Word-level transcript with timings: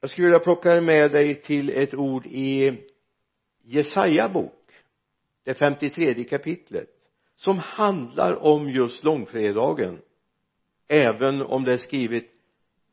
jag 0.00 0.10
skulle 0.10 0.26
vilja 0.26 0.38
plocka 0.38 0.80
med 0.80 1.12
dig 1.12 1.34
till 1.34 1.70
ett 1.70 1.94
ord 1.94 2.26
i 2.26 2.78
Jesaja 3.62 4.28
bok 4.28 4.72
det 5.44 5.54
53 5.54 6.24
kapitlet 6.24 6.88
som 7.36 7.58
handlar 7.58 8.34
om 8.34 8.70
just 8.70 9.04
långfredagen 9.04 10.02
även 10.88 11.42
om 11.42 11.64
det 11.64 11.72
är 11.72 11.76
skrivet 11.76 12.24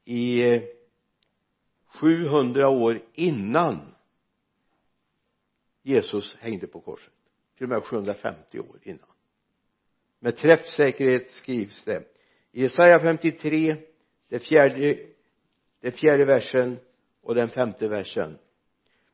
i 0.06 0.44
700 1.86 2.70
år 2.70 3.02
innan 3.14 3.96
Jesus 5.84 6.36
hängde 6.36 6.68
på 6.68 6.82
korset 6.82 7.14
till 7.56 7.64
och 7.64 7.70
med 7.70 7.84
750 7.84 8.60
år 8.60 8.80
innan. 8.84 9.10
Med 10.20 10.38
träffsäkerhet 10.38 11.30
skrivs 11.30 11.84
det 11.84 12.04
i 12.52 12.62
Jesaja 12.62 13.00
53 13.00 13.76
det 14.30 14.40
fjärde 14.40 14.98
det 15.80 15.92
fjärde 15.92 16.26
versen 16.26 16.80
och 17.28 17.36
den 17.36 17.50
femte 17.50 17.88
versen. 17.88 18.38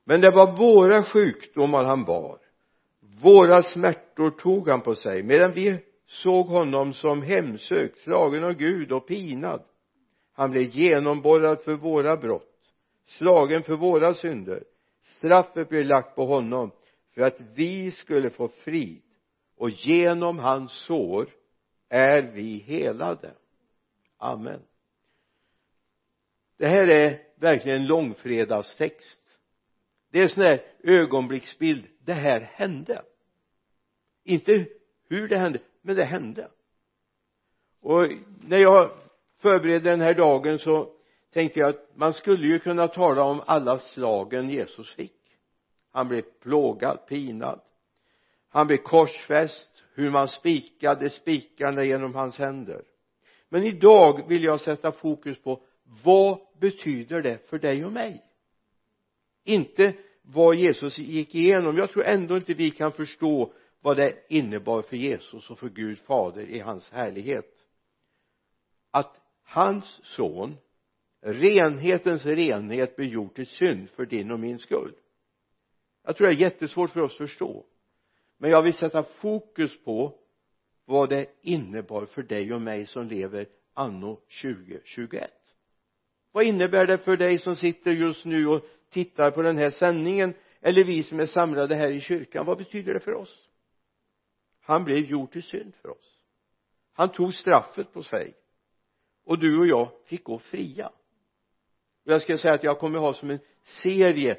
Men 0.04 0.22
det 0.22 0.32
var 0.32 0.58
våra 0.58 1.04
sjukdomar 1.04 1.84
han 1.84 2.04
bar. 2.04 2.38
Våra 3.22 3.64
smärtor 3.64 4.30
tog 4.30 4.70
han 4.70 4.82
på 4.82 4.96
sig 4.96 5.24
medan 5.24 5.52
vi 5.54 5.78
såg 6.08 6.48
honom 6.48 6.94
som 6.94 7.22
hemsökt, 7.22 8.00
slagen 8.00 8.44
av 8.44 8.54
Gud 8.54 8.92
och 8.92 9.08
pinad. 9.08 9.64
Han 10.34 10.52
blev 10.52 10.64
genomborrad 10.64 11.62
för 11.62 11.74
våra 11.74 12.18
brott 12.18 12.54
slagen 13.06 13.64
för 13.64 13.76
våra 13.76 14.14
synder. 14.14 14.64
Straffet 15.04 15.70
blev 15.70 15.86
lagt 15.86 16.16
på 16.16 16.26
honom 16.26 16.72
för 17.14 17.22
att 17.22 17.42
vi 17.56 17.92
skulle 17.92 18.30
få 18.30 18.48
frid. 18.48 19.02
Och 19.58 19.70
genom 19.70 20.40
hans 20.40 20.72
sår 20.72 21.30
är 21.90 22.22
vi 22.22 22.58
helade. 22.58 23.34
Amen. 24.18 24.62
Det 26.58 26.68
här 26.68 26.92
är 26.92 27.20
verkligen 27.44 27.82
en 27.82 27.88
långfredagstext. 27.88 29.20
Det 30.12 30.20
är 30.20 30.24
en 30.24 30.30
sån 30.30 30.44
här 30.44 30.62
ögonblicksbild. 30.84 31.88
Det 32.00 32.14
här 32.14 32.40
hände. 32.40 33.02
Inte 34.24 34.66
hur 35.10 35.28
det 35.28 35.38
hände 35.38 35.60
men 35.82 35.96
det 35.96 36.06
hände. 36.06 36.48
Och 37.82 38.08
när 38.42 38.58
jag 38.58 38.92
förberedde 39.38 39.90
den 39.90 40.02
här 40.02 40.14
dagen 40.14 40.60
så 40.60 40.94
tänkte 41.34 41.60
jag 41.60 41.70
att 41.70 41.90
man 41.96 42.14
skulle 42.14 42.48
ju 42.48 42.60
kunna 42.60 42.88
tala 42.88 43.24
om 43.24 43.42
alla 43.46 43.80
slagen 43.80 44.50
Jesus 44.50 44.94
fick. 44.94 45.38
Han 45.92 46.08
blev 46.08 46.22
plågad, 46.22 47.08
pinad. 47.08 47.62
Han 48.50 48.68
blev 48.68 48.78
korsfäst 48.78 49.84
hur 49.94 50.12
man 50.12 50.28
spikade 50.28 51.10
spikarna 51.10 51.84
genom 51.84 52.16
hans 52.16 52.38
händer. 52.38 52.84
Men 53.50 53.64
idag 53.64 54.28
vill 54.28 54.44
jag 54.44 54.62
sätta 54.62 54.92
fokus 54.92 55.42
på 55.42 55.62
vad 56.04 56.40
betyder 56.60 57.22
det 57.22 57.50
för 57.50 57.60
dig 57.60 57.86
och 57.86 57.94
mig? 57.94 58.24
Inte 59.44 59.94
vad 60.22 60.56
Jesus 60.56 60.98
gick 60.98 61.36
igenom. 61.36 61.78
Jag 61.78 61.92
tror 61.92 62.04
ändå 62.04 62.36
inte 62.36 62.54
vi 62.54 62.72
kan 62.72 62.92
förstå 62.92 63.54
vad 63.82 63.98
det 63.98 64.26
innebar 64.30 64.82
för 64.82 64.98
Jesus 64.98 65.50
och 65.50 65.60
för 65.60 65.70
Gud 65.70 66.00
fader 66.00 66.50
i 66.50 66.60
hans 66.60 66.92
härlighet. 66.92 67.68
Att 68.92 69.22
hans 69.44 70.00
son 70.04 70.58
renhetens 71.22 72.26
renhet 72.26 72.96
blir 72.96 73.08
gjord 73.08 73.36
till 73.36 73.48
synd 73.48 73.90
för 73.90 74.06
din 74.06 74.32
och 74.32 74.40
min 74.40 74.60
skull. 74.60 74.96
Jag 76.04 76.18
tror 76.18 76.28
det 76.28 76.34
är 76.34 76.38
jättesvårt 76.38 76.90
för 76.90 77.02
oss 77.02 77.12
att 77.12 77.18
förstå. 77.18 77.66
Men 78.38 78.52
jag 78.52 78.62
vill 78.62 78.74
sätta 78.74 79.04
fokus 79.04 79.84
på 79.84 80.20
vad 80.86 81.10
det 81.10 81.28
innebar 81.42 82.06
för 82.06 82.24
dig 82.24 82.54
och 82.54 82.62
mig 82.62 82.86
som 82.86 83.08
lever 83.08 83.48
anno 83.74 84.20
2021 84.42 85.43
vad 86.34 86.44
innebär 86.44 86.86
det 86.86 86.98
för 86.98 87.18
dig 87.18 87.40
som 87.40 87.56
sitter 87.56 87.92
just 87.92 88.26
nu 88.26 88.48
och 88.48 88.66
tittar 88.90 89.32
på 89.32 89.42
den 89.42 89.58
här 89.58 89.70
sändningen? 89.70 90.34
Eller 90.62 90.84
vi 90.84 91.04
som 91.04 91.20
är 91.20 91.26
samlade 91.26 91.76
här 91.76 91.92
i 91.92 92.02
kyrkan 92.02 92.46
vad 92.46 92.58
betyder 92.58 92.94
det 92.94 93.00
för 93.00 93.14
oss? 93.14 93.50
Han 94.62 94.84
blev 94.84 94.98
gjord 94.98 95.32
till 95.32 95.44
synd 95.44 95.76
för 95.76 95.90
oss. 95.90 96.20
Han 96.94 97.10
tog 97.10 97.34
straffet 97.34 97.94
på 97.94 98.04
sig. 98.04 98.34
Och 99.26 99.40
du 99.40 99.60
och 99.60 99.68
jag 99.68 99.90
fick 100.06 100.24
gå 100.24 100.40
fria. 100.40 100.88
Och 102.06 102.12
jag 102.12 102.22
ska 102.22 102.38
säga 102.38 102.54
att 102.54 102.64
jag 102.64 102.80
kommer 102.80 103.00
ha 103.00 103.14
som 103.14 103.30
en 103.30 103.40
serie 103.64 104.38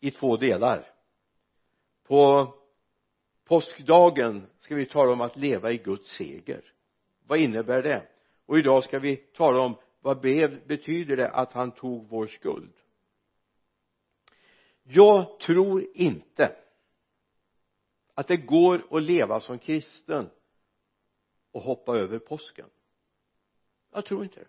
i 0.00 0.10
två 0.10 0.36
delar. 0.36 0.84
På 2.06 2.54
påskdagen 3.44 4.46
ska 4.58 4.74
vi 4.74 4.86
tala 4.86 5.12
om 5.12 5.20
att 5.20 5.36
leva 5.36 5.72
i 5.72 5.78
Guds 5.78 6.10
seger. 6.10 6.72
Vad 7.26 7.38
innebär 7.38 7.82
det? 7.82 8.08
Och 8.46 8.58
idag 8.58 8.84
ska 8.84 8.98
vi 8.98 9.16
tala 9.16 9.60
om 9.60 9.76
vad 10.06 10.20
betyder 10.66 11.16
det 11.16 11.30
att 11.30 11.52
han 11.52 11.72
tog 11.72 12.08
vår 12.08 12.26
skuld? 12.26 12.72
Jag 14.82 15.40
tror 15.40 15.86
inte 15.94 16.56
att 18.14 18.28
det 18.28 18.36
går 18.36 18.86
att 18.96 19.02
leva 19.02 19.40
som 19.40 19.58
kristen 19.58 20.30
och 21.52 21.62
hoppa 21.62 21.96
över 21.96 22.18
påsken. 22.18 22.70
Jag 23.92 24.04
tror 24.04 24.24
inte 24.24 24.40
det. 24.40 24.48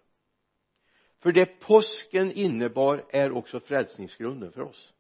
För 1.20 1.32
det 1.32 1.46
påsken 1.46 2.32
innebar 2.32 3.06
är 3.10 3.32
också 3.32 3.60
frälsningsgrunden 3.60 4.52
för 4.52 4.62
oss. 4.62 4.94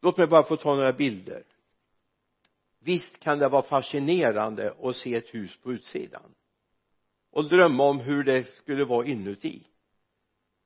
Låt 0.00 0.16
mig 0.16 0.26
bara 0.26 0.42
få 0.42 0.56
ta 0.56 0.74
några 0.74 0.92
bilder. 0.92 1.46
Visst 2.78 3.18
kan 3.18 3.38
det 3.38 3.48
vara 3.48 3.62
fascinerande 3.62 4.74
att 4.82 4.96
se 4.96 5.14
ett 5.14 5.34
hus 5.34 5.56
på 5.56 5.72
utsidan 5.72 6.34
och 7.34 7.48
drömma 7.48 7.84
om 7.84 8.00
hur 8.00 8.24
det 8.24 8.48
skulle 8.48 8.84
vara 8.84 9.06
inuti. 9.06 9.66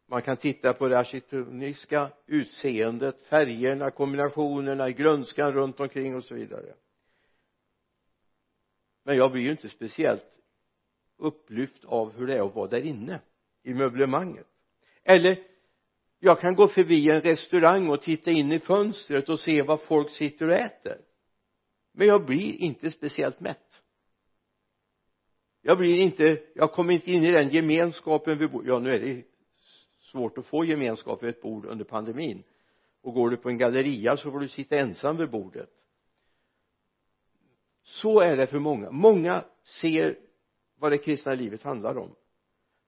Man 0.06 0.22
kan 0.22 0.36
titta 0.36 0.72
på 0.72 0.88
det 0.88 0.98
arkitektoniska 0.98 2.12
utseendet 2.26 3.20
färgerna, 3.20 3.90
kombinationerna, 3.90 4.90
grönskan 4.90 5.52
runt 5.52 5.80
omkring 5.80 6.16
och 6.16 6.24
så 6.24 6.34
vidare. 6.34 6.74
Men 9.04 9.16
jag 9.16 9.32
blir 9.32 9.42
ju 9.42 9.50
inte 9.50 9.68
speciellt 9.68 10.24
upplyft 11.16 11.84
av 11.84 12.12
hur 12.12 12.26
det 12.26 12.36
är 12.36 12.46
att 12.46 12.54
vara 12.54 12.68
där 12.68 12.82
inne 12.82 13.20
i 13.62 13.74
möblemanget. 13.74 14.46
Eller 15.02 15.42
jag 16.18 16.40
kan 16.40 16.54
gå 16.54 16.68
förbi 16.68 17.10
en 17.10 17.20
restaurang 17.20 17.88
och 17.88 18.02
titta 18.02 18.30
in 18.30 18.52
i 18.52 18.60
fönstret 18.60 19.28
och 19.28 19.40
se 19.40 19.62
vad 19.62 19.82
folk 19.82 20.10
sitter 20.10 20.48
och 20.48 20.56
äter. 20.56 21.00
Men 21.92 22.06
jag 22.06 22.26
blir 22.26 22.54
inte 22.54 22.90
speciellt 22.90 23.40
mätt 23.40 23.67
jag 25.62 25.78
blir 25.78 25.98
inte 25.98 26.40
jag 26.54 26.72
kommer 26.72 26.92
inte 26.92 27.10
in 27.10 27.24
i 27.24 27.30
den 27.30 27.48
gemenskapen 27.48 28.38
vid 28.38 28.50
ja 28.64 28.78
nu 28.78 28.94
är 28.94 29.00
det 29.00 29.22
svårt 30.00 30.38
att 30.38 30.46
få 30.46 30.64
gemenskap 30.64 31.22
vid 31.22 31.30
ett 31.30 31.42
bord 31.42 31.66
under 31.66 31.84
pandemin. 31.84 32.42
Och 33.02 33.14
går 33.14 33.30
du 33.30 33.36
på 33.36 33.48
en 33.48 33.58
galleria 33.58 34.16
så 34.16 34.30
får 34.30 34.40
du 34.40 34.48
sitta 34.48 34.76
ensam 34.76 35.16
vid 35.16 35.30
bordet. 35.30 35.70
Så 37.82 38.20
är 38.20 38.36
det 38.36 38.46
för 38.46 38.58
många. 38.58 38.90
Många 38.90 39.44
ser 39.80 40.18
vad 40.78 40.92
det 40.92 40.98
kristna 40.98 41.34
livet 41.34 41.62
handlar 41.62 41.98
om. 41.98 42.14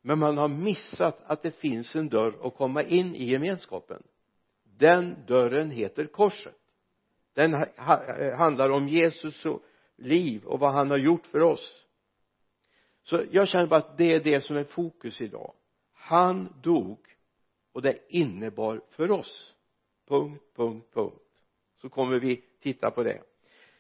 Men 0.03 0.19
man 0.19 0.39
har 0.39 0.49
missat 0.49 1.21
att 1.25 1.43
det 1.43 1.51
finns 1.51 1.97
en 1.97 2.09
dörr 2.09 2.47
att 2.47 2.57
komma 2.57 2.83
in 2.83 3.15
i 3.15 3.25
gemenskapen. 3.25 4.03
Den 4.65 5.17
dörren 5.27 5.71
heter 5.71 6.07
korset. 6.07 6.57
Den 7.35 7.55
handlar 8.37 8.71
om 8.71 8.89
Jesus 8.89 9.47
liv 9.97 10.45
och 10.45 10.61
vad 10.61 10.73
han 10.73 10.91
har 10.91 10.99
gjort 10.99 11.27
för 11.27 11.41
oss 11.41 11.87
så 13.11 13.25
jag 13.31 13.49
känner 13.49 13.67
bara 13.67 13.81
att 13.81 13.99
det 13.99 14.13
är 14.13 14.21
det 14.21 14.41
som 14.41 14.57
är 14.57 14.65
fokus 14.65 15.21
idag. 15.21 15.53
Han 15.95 16.55
dog 16.63 16.99
och 17.73 17.83
det 17.83 17.99
innebar 18.09 18.81
för 18.91 19.11
oss. 19.11 19.55
Punkt, 20.09 20.43
punkt, 20.57 20.87
punkt. 20.95 21.23
Så 21.81 21.89
kommer 21.89 22.19
vi 22.19 22.43
titta 22.63 22.91
på 22.91 23.03
det. 23.03 23.23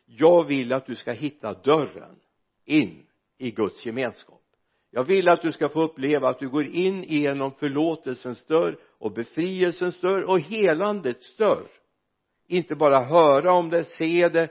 Jag 0.06 0.44
vill 0.44 0.72
att 0.72 0.86
du 0.86 0.96
ska 0.96 1.12
hitta 1.12 1.54
dörren 1.54 2.16
in 2.64 3.06
i 3.38 3.50
Guds 3.50 3.86
gemenskap. 3.86 4.42
Jag 4.90 5.04
vill 5.04 5.28
att 5.28 5.42
du 5.42 5.52
ska 5.52 5.68
få 5.68 5.82
uppleva 5.82 6.28
att 6.28 6.38
du 6.38 6.48
går 6.48 6.66
in 6.66 7.02
genom 7.02 7.52
förlåtelsens 7.52 8.44
dörr 8.44 8.78
och 8.98 9.12
befrielsens 9.12 10.00
dörr 10.00 10.22
och 10.22 10.40
helandets 10.40 11.36
dörr. 11.36 11.66
Inte 12.46 12.74
bara 12.74 13.00
höra 13.00 13.52
om 13.52 13.70
det, 13.70 13.84
se 13.84 14.28
det 14.28 14.48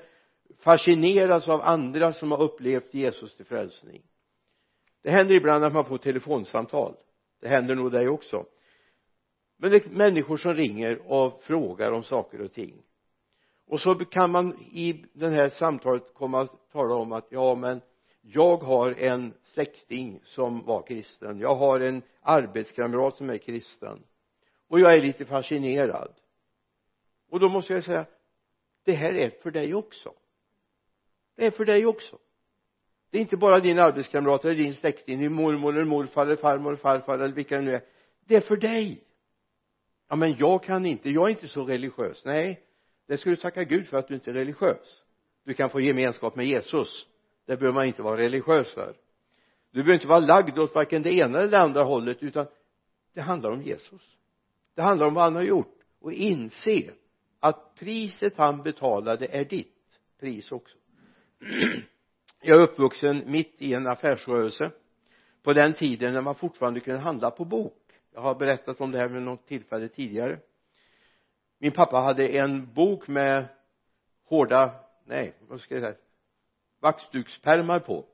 fascineras 0.60 1.48
av 1.48 1.62
andra 1.62 2.14
som 2.14 2.32
har 2.32 2.42
upplevt 2.42 2.94
Jesus 2.94 3.36
till 3.36 3.46
frälsning 3.46 4.04
det 5.02 5.10
händer 5.10 5.36
ibland 5.36 5.64
att 5.64 5.74
man 5.74 5.86
får 5.86 5.98
telefonsamtal. 5.98 6.96
Det 7.42 7.48
händer 7.48 7.76
nog 7.76 7.92
dig 7.92 8.10
också. 8.10 8.46
Men 9.58 9.72
det 9.72 9.86
är 9.86 9.90
människor 9.90 10.38
som 10.38 10.54
ringer 10.54 11.12
och 11.12 11.44
frågar 11.44 11.92
om 11.92 12.04
saker 12.04 12.42
och 12.42 12.54
ting. 12.54 12.84
Och 13.68 13.82
så 13.82 13.96
kan 13.96 14.32
man 14.32 14.60
i 14.72 15.06
det 15.14 15.30
här 15.30 15.50
samtalet 15.50 16.14
komma 16.14 16.42
att 16.42 16.72
tala 16.72 16.96
om 16.96 17.12
att 17.12 17.28
ja 17.30 17.56
men 17.56 17.82
jag 18.22 18.58
har 18.58 18.92
en 18.92 19.34
släkting 19.44 20.20
som 20.24 20.66
var 20.66 20.82
kristen. 20.82 21.40
Jag 21.40 21.56
har 21.56 21.80
en 21.80 22.02
arbetskamrat 22.22 23.18
som 23.18 23.30
är 23.30 23.38
kristen. 23.38 24.04
Och 24.68 24.80
jag 24.80 24.94
är 24.94 25.02
lite 25.02 25.26
fascinerad. 25.26 26.14
Och 27.30 27.40
då 27.40 27.50
måste 27.50 27.74
jag 27.74 27.84
säga 27.84 28.06
det 28.84 28.94
här 28.94 29.14
är 29.14 29.30
för 29.30 29.52
dig 29.52 29.74
också. 29.74 30.14
Det 31.36 31.46
är 31.46 31.52
för 31.52 31.66
dig 31.66 31.86
också 31.86 32.18
det 33.10 33.18
är 33.18 33.22
inte 33.22 33.38
bara 33.38 33.60
din 33.60 33.80
arbetskamrat 33.80 34.46
eller 34.46 34.56
din 34.56 34.74
släkting 34.74 35.20
din 35.20 35.34
mormor 35.34 35.74
eller 35.74 35.86
morfar 35.86 36.26
eller 36.26 36.36
farmor 36.36 36.70
eller 36.70 36.78
farfar 36.78 37.20
eller 37.20 37.34
vilka 37.34 37.56
det 37.56 37.62
nu 37.62 37.76
är. 37.76 37.82
Det 38.28 38.36
är 38.36 38.42
för 38.42 38.58
dig. 38.58 39.04
Ja 40.10 40.16
men 40.16 40.36
jag 40.38 40.64
kan 40.64 40.86
inte, 40.86 41.10
jag 41.10 41.26
är 41.26 41.30
inte 41.30 41.48
så 41.48 41.66
religiös. 41.66 42.26
Nej 42.26 42.66
det 43.08 43.18
ska 43.18 43.30
du 43.30 43.36
tacka 43.36 43.64
Gud 43.64 43.88
för 43.88 43.98
att 43.98 44.08
du 44.08 44.14
inte 44.14 44.30
är 44.30 44.34
religiös. 44.34 45.02
Du 45.44 45.54
kan 45.54 45.70
få 45.70 45.82
gemenskap 45.82 46.36
med 46.36 46.46
Jesus. 46.46 47.08
Det 47.46 47.58
behöver 47.58 47.76
man 47.76 47.86
inte 47.86 48.02
vara 48.02 48.18
religiös 48.18 48.74
för. 48.74 48.96
Du 49.72 49.80
behöver 49.84 49.94
inte 49.94 50.08
vara 50.08 50.20
lagd 50.20 50.60
åt 50.60 50.76
varken 50.76 51.02
det 51.02 51.14
ena 51.14 51.40
eller 51.40 51.52
det 51.52 51.60
andra 51.60 51.84
hållet 51.84 52.24
utan 52.24 52.48
det 53.14 53.22
handlar 53.22 53.52
om 53.52 53.62
Jesus. 53.62 54.02
Det 54.76 54.82
handlar 54.82 55.08
om 55.08 55.14
vad 55.14 55.24
han 55.24 55.36
har 55.36 55.42
gjort. 55.42 55.76
Och 56.00 56.14
inse 56.14 56.92
att 57.40 57.76
priset 57.76 58.38
han 58.38 58.64
betalade 58.64 59.28
är 59.28 59.46
ditt 59.46 60.00
pris 60.20 60.52
också. 60.52 60.78
jag 62.42 62.58
är 62.60 62.64
uppvuxen 62.64 63.24
mitt 63.26 63.56
i 63.58 63.74
en 63.74 63.88
affärsrörelse. 63.88 64.72
På 65.44 65.54
den 65.54 65.74
tiden 65.74 66.14
när 66.14 66.22
man 66.22 66.36
fortfarande 66.36 66.80
kunde 66.80 67.00
handla 67.00 67.32
på 67.32 67.46
bok. 67.46 67.76
Jag 68.14 68.22
har 68.22 68.36
berättat 68.36 68.82
om 68.82 68.92
det 68.92 68.98
här 68.98 69.08
vid 69.08 69.22
något 69.22 69.48
tillfälle 69.48 69.88
tidigare. 69.88 70.40
Min 71.60 71.72
pappa 71.72 71.98
hade 71.98 72.28
en 72.28 72.74
bok 72.74 73.08
med 73.08 73.46
hårda 74.26 74.76
nej 75.06 75.34
vad 75.48 75.62
ska 75.62 75.76
jag 75.76 75.84
säga 75.84 75.96
vaxdukspärmar 76.80 77.80
på. 77.80 78.06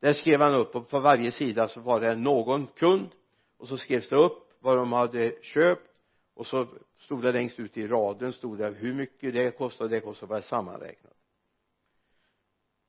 Där 0.00 0.12
skrev 0.12 0.40
han 0.40 0.54
upp 0.54 0.76
och 0.76 0.90
på 0.90 1.00
varje 1.00 1.30
sida 1.30 1.68
så 1.68 1.80
var 1.80 2.00
det 2.00 2.14
någon 2.14 2.66
kund 2.66 3.08
och 3.56 3.68
så 3.68 3.76
skrevs 3.76 4.08
det 4.08 4.16
upp 4.16 4.52
vad 4.60 4.76
de 4.76 4.92
hade 4.92 5.34
köpt 5.42 5.90
och 6.34 6.46
så 6.46 6.66
stod 6.98 7.22
det 7.22 7.32
längst 7.32 7.60
ut 7.60 7.76
i 7.76 7.86
raden 7.86 8.32
stod 8.32 8.58
det 8.58 8.70
hur 8.70 8.92
mycket 8.92 9.34
det 9.34 9.50
kostade 9.50 9.90
det 9.90 10.00
kostade 10.00 10.32
var 10.32 10.40
sammanräknat 10.40 11.15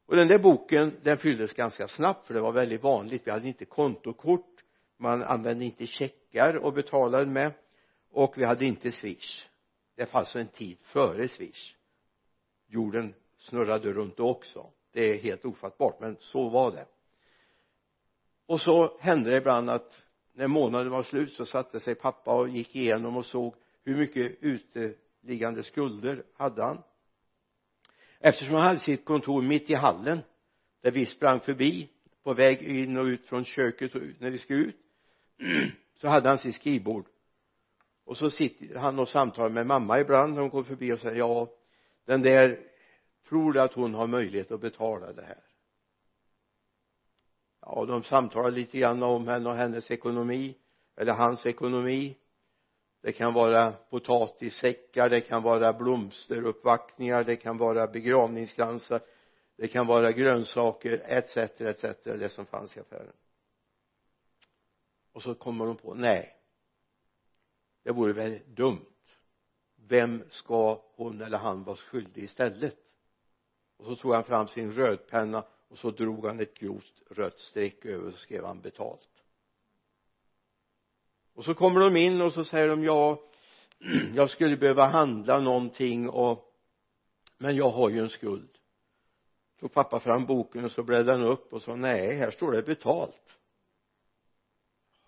och 0.08 0.16
den 0.16 0.28
där 0.28 0.40
boken 0.40 1.00
den 1.04 1.18
fylldes 1.18 1.54
ganska 1.54 1.88
snabbt 1.88 2.28
för 2.28 2.34
det 2.34 2.42
var 2.42 2.52
väldigt 2.52 2.84
vanligt. 2.84 3.28
Vi 3.28 3.32
hade 3.32 3.48
inte 3.48 3.66
kontokort 3.66 4.64
man 4.98 5.24
använde 5.24 5.66
inte 5.66 5.88
checkar 5.88 6.56
och 6.58 6.74
betalade 6.74 7.26
med 7.26 7.54
och 8.12 8.38
vi 8.38 8.46
hade 8.46 8.66
inte 8.66 8.92
swish. 8.92 9.46
Det 9.96 10.06
fanns 10.06 10.14
alltså 10.28 10.40
en 10.40 10.48
tid 10.48 10.78
före 10.82 11.28
swish. 11.28 11.76
Jorden 12.68 13.14
snurrade 13.38 13.94
runt 13.94 14.18
då 14.18 14.30
också. 14.30 14.72
Det 14.92 15.02
är 15.02 15.18
helt 15.18 15.46
ofattbart 15.46 16.00
men 16.00 16.18
så 16.20 16.50
var 16.50 16.72
det. 16.72 16.86
Och 18.46 18.62
så 18.62 18.98
hände 19.00 19.30
det 19.30 19.38
ibland 19.38 19.70
att 19.70 20.04
när 20.34 20.48
månaden 20.48 20.92
var 20.92 21.04
slut 21.04 21.34
så 21.34 21.46
satte 21.46 21.80
sig 21.80 21.96
pappa 21.96 22.36
och 22.36 22.50
gick 22.50 22.76
igenom 22.76 23.18
och 23.18 23.26
såg 23.26 23.56
hur 23.84 23.98
mycket 23.98 24.38
uteliggande 24.42 25.64
skulder 25.64 26.24
hade 26.34 26.64
han 26.64 26.84
eftersom 28.20 28.56
han 28.56 28.64
hade 28.64 28.80
sitt 28.80 29.06
kontor 29.06 29.42
mitt 29.42 29.70
i 29.70 29.76
hallen 29.76 30.20
där 30.82 30.92
vi 30.92 31.06
sprang 31.06 31.40
förbi 31.40 31.90
på 32.24 32.34
väg 32.34 32.62
in 32.62 32.98
och 32.98 33.04
ut 33.04 33.26
från 33.26 33.46
köket 33.46 33.96
och 33.96 34.02
ut 34.02 34.20
när 34.20 34.30
vi 34.30 34.38
skulle 34.38 34.64
ut 34.64 34.76
så 36.02 36.08
hade 36.08 36.30
han 36.30 36.38
sitt 36.38 36.56
skrivbord. 36.56 37.06
Och 38.06 38.18
så 38.18 38.30
sitter 38.30 38.76
han 38.76 39.00
och 39.00 39.08
samtalar 39.08 39.50
med 39.50 39.68
mamma 39.68 40.00
ibland 40.00 40.34
när 40.34 40.42
hon 40.42 40.50
går 40.50 40.64
förbi 40.64 40.92
och 40.92 41.00
säger 41.00 41.16
ja 41.16 41.50
den 42.06 42.22
där 42.22 42.60
tror 43.30 43.54
du 43.54 43.62
att 43.62 43.74
hon 43.74 43.94
har 43.94 44.08
möjlighet 44.08 44.52
att 44.52 44.62
betala 44.62 45.14
det 45.14 45.26
här? 45.26 45.44
Ja 47.62 47.86
de 47.86 48.04
samtalar 48.04 48.52
lite 48.52 48.78
grann 48.78 49.04
om 49.04 49.28
henne 49.28 49.50
och 49.50 49.56
hennes 49.56 49.92
ekonomi 49.92 50.56
eller 50.96 51.14
hans 51.14 51.46
ekonomi 51.46 52.18
det 53.02 53.12
kan 53.12 53.34
vara 53.34 53.72
potatissäckar 53.72 55.10
det 55.10 55.22
kan 55.22 55.44
vara 55.44 55.74
blomsteruppvaktningar 55.74 57.24
det 57.24 57.36
kan 57.36 57.58
vara 57.58 57.88
begravningskransar 57.88 59.02
det 59.56 59.68
kan 59.68 59.88
vara 59.88 60.12
grönsaker 60.12 61.04
etc 61.06 61.38
etc 61.38 61.84
det 62.04 62.30
som 62.30 62.46
fanns 62.46 62.78
i 62.78 62.80
affären. 62.80 63.14
Och 65.12 65.24
så 65.24 65.36
kommer 65.36 65.66
de 65.66 65.78
på 65.78 65.94
nej 65.94 66.38
det 67.88 67.94
vore 67.94 68.14
väl 68.14 68.40
dumt. 68.48 68.86
Vem 69.76 70.24
ska 70.30 70.84
hon 70.96 71.22
eller 71.22 71.38
han 71.38 71.64
vara 71.64 71.76
skyldig 71.76 72.24
istället? 72.24 72.78
Och 73.78 73.86
så 73.86 73.96
tog 73.96 74.14
han 74.14 74.24
fram 74.24 74.48
sin 74.48 74.72
rödpenna 74.72 75.46
och 75.68 75.78
så 75.78 75.92
drog 75.92 76.26
han 76.26 76.40
ett 76.40 76.54
grovt 76.54 77.04
rött 77.10 77.40
streck 77.40 77.86
över 77.86 78.06
och 78.06 78.12
så 78.12 78.18
skrev 78.18 78.46
han 78.46 78.62
betalt 78.62 79.10
och 81.38 81.46
så 81.46 81.54
kommer 81.54 81.80
de 81.80 81.98
in 81.98 82.22
och 82.22 82.34
så 82.34 82.44
säger 82.44 82.68
de 82.68 82.84
ja 82.84 83.22
jag 84.16 84.30
skulle 84.30 84.58
behöva 84.58 84.86
handla 84.86 85.40
någonting 85.40 86.10
och 86.10 86.54
men 87.38 87.56
jag 87.56 87.70
har 87.70 87.90
ju 87.90 88.00
en 88.00 88.10
skuld. 88.10 88.58
Tog 89.60 89.74
pappa 89.74 90.00
fram 90.00 90.26
boken 90.26 90.66
och 90.66 90.72
så 90.72 90.84
bläddrade 90.84 91.20
han 91.20 91.28
upp 91.28 91.54
och 91.54 91.62
sa 91.62 91.76
nej 91.76 92.16
här 92.16 92.32
står 92.32 92.52
det 92.52 92.64
betalt. 92.64 93.38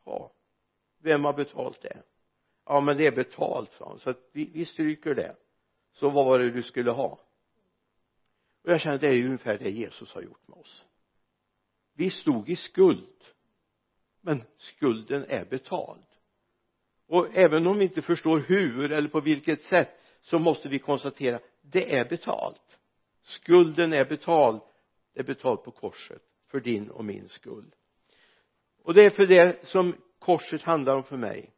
Ja 0.05 0.31
vem 0.97 1.25
har 1.25 1.33
betalt 1.33 1.81
det? 1.81 2.03
Ja 2.65 2.81
men 2.81 2.97
det 2.97 3.07
är 3.07 3.11
betalt 3.11 3.73
sa 3.73 3.89
han. 3.89 3.99
Så 3.99 4.09
att 4.09 4.29
vi, 4.31 4.45
vi 4.53 4.65
stryker 4.65 5.15
det. 5.15 5.35
Så 5.91 6.09
vad 6.09 6.25
var 6.25 6.39
det 6.39 6.49
du 6.49 6.63
skulle 6.63 6.91
ha? 6.91 7.19
Och 8.63 8.71
jag 8.71 8.81
känner 8.81 8.95
att 8.95 9.01
det 9.01 9.07
är 9.07 9.25
ungefär 9.25 9.57
det 9.57 9.69
Jesus 9.69 10.13
har 10.13 10.21
gjort 10.21 10.47
med 10.47 10.57
oss. 10.57 10.85
Vi 11.93 12.09
stod 12.09 12.49
i 12.49 12.55
skuld 12.55 13.23
men 14.21 14.43
skulden 14.57 15.25
är 15.29 15.45
betald 15.45 16.08
och 17.09 17.27
även 17.37 17.67
om 17.67 17.77
vi 17.77 17.85
inte 17.85 18.01
förstår 18.01 18.39
hur 18.39 18.91
eller 18.91 19.09
på 19.09 19.19
vilket 19.19 19.61
sätt 19.61 19.89
så 20.21 20.39
måste 20.39 20.69
vi 20.69 20.79
konstatera 20.79 21.39
det 21.61 21.95
är 21.95 22.09
betalt. 22.09 22.77
Skulden 23.23 23.93
är 23.93 24.05
betald. 24.05 24.61
Det 25.13 25.19
är 25.19 25.23
betalt 25.23 25.63
på 25.63 25.71
korset 25.71 26.21
för 26.51 26.59
din 26.59 26.89
och 26.89 27.05
min 27.05 27.29
skull 27.29 27.65
och 28.89 28.95
det 28.95 29.03
är 29.03 29.09
för 29.09 29.25
det 29.25 29.67
som 29.67 29.95
korset 30.19 30.63
handlar 30.63 30.95
om 30.95 31.03
för 31.03 31.17
mig. 31.17 31.49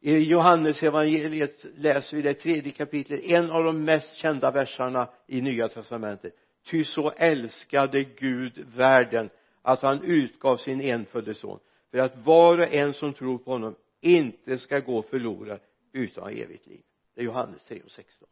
I 0.00 0.18
Johannes 0.18 0.82
evangeliet 0.82 1.64
läser 1.76 2.16
vi 2.16 2.22
det 2.22 2.34
tredje 2.34 2.72
kapitlet 2.72 3.20
en 3.20 3.50
av 3.50 3.64
de 3.64 3.84
mest 3.84 4.16
kända 4.16 4.50
verserna 4.50 5.08
i 5.26 5.40
nya 5.40 5.68
testamentet. 5.68 6.34
Ty 6.66 6.84
så 6.84 7.10
älskade 7.10 8.04
Gud 8.04 8.66
världen 8.76 9.30
att 9.62 9.82
han 9.82 10.02
utgav 10.02 10.56
sin 10.56 10.80
enfödde 10.80 11.34
son 11.34 11.58
för 11.90 11.98
att 11.98 12.16
var 12.16 12.58
och 12.58 12.74
en 12.74 12.92
som 12.92 13.12
tror 13.12 13.38
på 13.38 13.50
honom 13.50 13.74
inte 14.06 14.58
ska 14.58 14.78
gå 14.80 15.02
förlorad 15.02 15.60
utan 15.92 16.28
evigt 16.28 16.66
liv. 16.66 16.82
Det 17.14 17.20
är 17.20 17.24
Johannes 17.24 17.64
3 17.64 17.80
och 17.84 17.90
16 17.90 18.28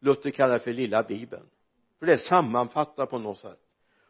Luther 0.00 0.30
kallar 0.30 0.54
det 0.54 0.60
för 0.64 0.72
lilla 0.72 1.02
bibeln. 1.02 1.46
För 1.98 2.06
det 2.06 2.18
sammanfattar 2.18 3.06
på 3.06 3.18
något 3.18 3.38
sätt. 3.38 3.60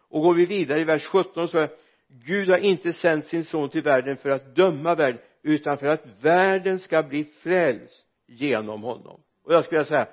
Och 0.09 0.23
går 0.23 0.35
vi 0.35 0.47
vidare 0.47 0.81
i 0.81 0.85
vers 0.85 1.05
17 1.05 1.49
så 1.49 1.59
är 1.59 1.69
Gud 2.09 2.49
har 2.49 2.59
inte 2.59 2.93
sänt 2.93 3.27
sin 3.27 3.45
son 3.45 3.69
till 3.69 3.83
världen 3.83 4.17
för 4.17 4.31
att 4.31 4.57
döma 4.57 4.95
världen 4.95 5.21
utan 5.43 5.79
för 5.79 5.87
att 5.87 6.05
världen 6.21 6.79
ska 6.79 7.03
bli 7.03 7.25
frälst 7.25 8.07
genom 8.27 8.83
honom. 8.83 9.21
Och 9.43 9.55
jag 9.55 9.65
skulle 9.65 9.79
vilja 9.79 9.89
säga 9.89 10.09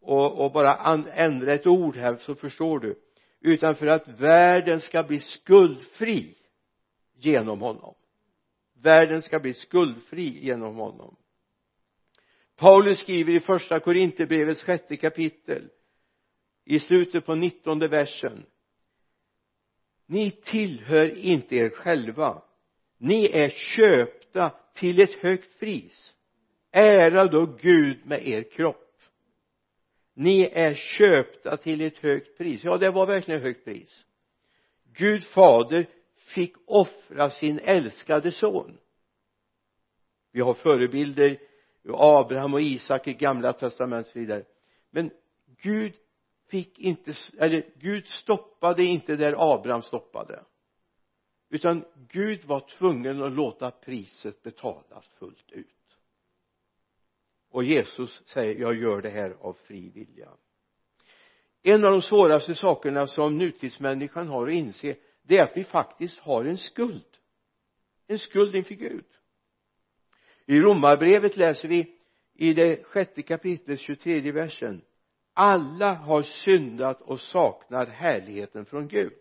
och, 0.00 0.44
och 0.44 0.52
bara 0.52 0.74
ändra 1.14 1.52
ett 1.52 1.66
ord 1.66 1.96
här 1.96 2.16
så 2.16 2.34
förstår 2.34 2.78
du. 2.78 2.98
Utan 3.40 3.76
för 3.76 3.86
att 3.86 4.08
världen 4.08 4.80
ska 4.80 5.02
bli 5.02 5.20
skuldfri 5.20 6.34
genom 7.16 7.60
honom 7.60 7.94
världen 8.82 9.22
ska 9.22 9.40
bli 9.40 9.54
skuldfri 9.54 10.44
genom 10.44 10.76
honom. 10.76 11.16
Paulus 12.56 12.98
skriver 12.98 13.32
i 13.32 13.40
första 13.40 13.80
Korinthierbrevets 13.80 14.62
sjätte 14.62 14.96
kapitel 14.96 15.68
i 16.64 16.80
slutet 16.80 17.26
på 17.26 17.34
nittonde 17.34 17.88
versen. 17.88 18.46
Ni 20.06 20.30
tillhör 20.30 21.18
inte 21.18 21.56
er 21.56 21.70
själva. 21.70 22.42
Ni 22.98 23.26
är 23.26 23.50
köpta 23.50 24.50
till 24.74 25.00
ett 25.00 25.14
högt 25.14 25.60
pris. 25.60 26.14
Ära 26.70 27.24
då 27.24 27.46
Gud 27.46 28.06
med 28.06 28.28
er 28.28 28.42
kropp. 28.42 29.02
Ni 30.14 30.50
är 30.52 30.74
köpta 30.74 31.56
till 31.56 31.80
ett 31.80 31.98
högt 31.98 32.38
pris. 32.38 32.64
Ja 32.64 32.76
det 32.76 32.90
var 32.90 33.06
verkligen 33.06 33.40
ett 33.40 33.46
högt 33.46 33.64
pris. 33.64 34.04
Gud 34.92 35.24
fader 35.24 35.86
fick 36.30 36.54
offra 36.66 37.30
sin 37.30 37.58
älskade 37.58 38.32
son. 38.32 38.78
Vi 40.32 40.40
har 40.40 40.54
förebilder 40.54 41.38
Abraham 41.92 42.54
och 42.54 42.60
Isak 42.60 43.08
i 43.08 43.14
gamla 43.14 43.52
testamentet 43.52 44.06
och 44.06 44.12
så 44.12 44.18
vidare. 44.18 44.44
Men 44.90 45.10
Gud 45.62 45.94
fick 46.48 46.78
inte 46.78 47.14
eller 47.38 47.66
Gud 47.78 48.06
stoppade 48.06 48.84
inte 48.84 49.16
där 49.16 49.54
Abraham 49.54 49.82
stoppade. 49.82 50.44
Utan 51.50 51.84
Gud 52.08 52.44
var 52.44 52.60
tvungen 52.60 53.22
att 53.22 53.32
låta 53.32 53.70
priset 53.70 54.42
betalas 54.42 55.08
fullt 55.08 55.52
ut. 55.52 55.66
Och 57.50 57.64
Jesus 57.64 58.22
säger 58.26 58.60
jag 58.60 58.74
gör 58.74 59.02
det 59.02 59.10
här 59.10 59.36
av 59.40 59.52
fri 59.52 59.90
vilja. 59.90 60.28
En 61.62 61.84
av 61.84 61.90
de 61.90 62.02
svåraste 62.02 62.54
sakerna 62.54 63.06
som 63.06 63.38
nutidsmänniskan 63.38 64.28
har 64.28 64.46
att 64.48 64.54
inse 64.54 64.96
det 65.30 65.38
är 65.38 65.42
att 65.42 65.56
vi 65.56 65.64
faktiskt 65.64 66.18
har 66.18 66.44
en 66.44 66.58
skuld. 66.58 67.06
En 68.06 68.18
skuld 68.18 68.54
inför 68.54 68.74
Gud 68.74 69.04
i 70.50 70.60
romarbrevet 70.60 71.36
läser 71.36 71.68
vi 71.68 71.96
i 72.34 72.52
det 72.54 72.84
sjätte 72.84 73.22
kapitlet 73.22 73.80
23 73.80 74.32
versen. 74.32 74.82
Alla 75.34 75.94
har 75.94 76.22
syndat 76.22 77.00
och 77.00 77.20
saknar 77.20 77.86
härligheten 77.86 78.64
från 78.64 78.88
Gud. 78.88 79.18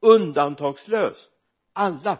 Undantagslöst. 0.00 1.30
Alla 1.72 2.18